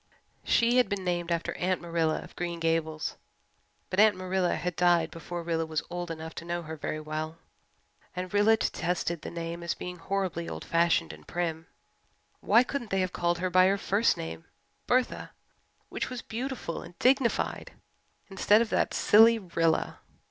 [0.43, 3.17] She had been named after Aunt Marilla of Green Gables,
[3.91, 7.37] but Aunt Marilla had died before Rilla was old enough to know her very well,
[8.15, 11.67] and Rilla detested the name as being horribly old fashioned and prim.
[12.39, 14.45] Why couldn't they have called her by her first name,
[14.87, 15.33] Bertha,
[15.89, 17.73] which was beautiful and dignified,
[18.27, 19.99] instead of that silly "Rilla"?